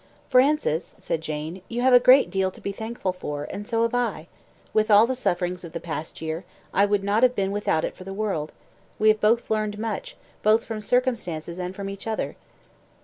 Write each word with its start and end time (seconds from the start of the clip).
"Francis," 0.31 0.95
said 0.97 1.21
Jane, 1.21 1.61
"you 1.69 1.83
have 1.83 1.93
a 1.93 1.99
great 1.99 2.31
deal 2.31 2.49
to 2.49 2.59
be 2.59 2.71
thankful 2.71 3.13
for, 3.13 3.47
and 3.51 3.67
so 3.67 3.83
have 3.83 3.93
I. 3.93 4.25
With 4.73 4.89
all 4.89 5.05
the 5.05 5.13
sufferings 5.13 5.63
of 5.63 5.73
the 5.73 5.79
past 5.79 6.23
year, 6.23 6.43
I 6.73 6.87
would 6.87 7.03
not 7.03 7.21
have 7.21 7.35
been 7.35 7.51
without 7.51 7.85
it 7.85 7.95
for 7.95 8.03
the 8.03 8.11
world. 8.11 8.51
We 8.97 9.09
have 9.09 9.21
both 9.21 9.51
learned 9.51 9.77
much, 9.77 10.17
both 10.41 10.65
from 10.65 10.81
circumstances 10.81 11.59
and 11.59 11.75
from 11.75 11.87
each 11.87 12.07
other." 12.07 12.35